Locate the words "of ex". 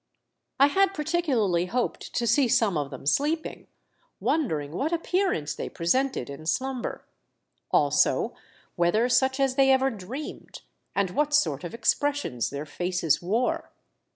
11.63-11.93